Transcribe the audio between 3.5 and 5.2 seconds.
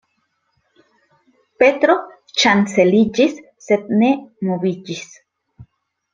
sed ne moviĝis.